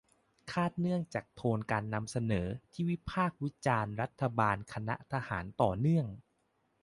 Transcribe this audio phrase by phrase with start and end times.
[0.51, 6.05] คาดเนื่องจากโทนการนำเสนอที่วิพากษ์วิจารณ์รัฐบาลคณะทหารต่อเนื่อง